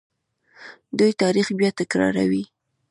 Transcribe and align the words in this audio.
دوی 0.99 1.11
تاریخ 1.21 1.47
بیا 1.57 1.69
تکراروي. 1.79 2.43